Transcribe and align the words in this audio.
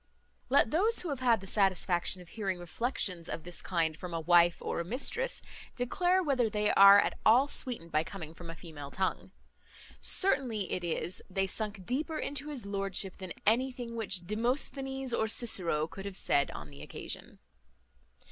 Let 0.49 0.71
those 0.71 1.01
who 1.01 1.09
have 1.09 1.19
had 1.19 1.41
the 1.41 1.45
satisfaction 1.45 2.23
of 2.23 2.29
hearing 2.29 2.57
reflections 2.57 3.29
of 3.29 3.43
this 3.43 3.61
kind 3.61 3.95
from 3.95 4.15
a 4.15 4.19
wife 4.19 4.57
or 4.59 4.79
a 4.79 4.83
mistress, 4.83 5.43
declare 5.75 6.23
whether 6.23 6.49
they 6.49 6.71
are 6.71 6.97
at 6.97 7.19
all 7.23 7.47
sweetened 7.47 7.91
by 7.91 8.03
coming 8.03 8.33
from 8.33 8.49
a 8.49 8.55
female 8.55 8.89
tongue. 8.89 9.31
Certain 10.01 10.51
it 10.51 10.83
is, 10.83 11.21
they 11.29 11.45
sunk 11.45 11.85
deeper 11.85 12.17
into 12.17 12.49
his 12.49 12.65
lordship 12.65 13.17
than 13.17 13.33
anything 13.45 13.95
which 13.95 14.25
Demosthenes 14.25 15.13
or 15.13 15.27
Cicero 15.27 15.85
could 15.85 16.05
have 16.05 16.17
said 16.17 16.49
on 16.49 16.71
the 16.71 16.81
occasion. 16.81 17.37